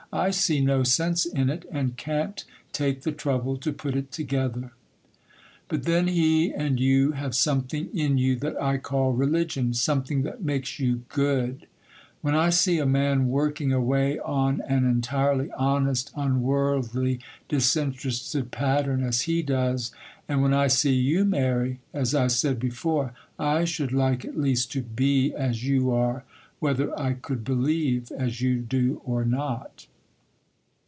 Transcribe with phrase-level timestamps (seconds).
[0.13, 4.71] I see no sense in it, and can't take the trouble to put it together.
[5.69, 10.79] But then he and you have something in you that I call religion,—something that makes
[10.79, 11.65] you good.
[12.21, 19.21] When I see a man working away on an entirely honest, unworldly, disinterested pattern, as
[19.21, 19.93] he does,
[20.27, 24.73] and when I see you, Mary, as I said before, I should like at least
[24.73, 26.25] to be as you are,
[26.59, 29.87] whether I could believe as you do or not.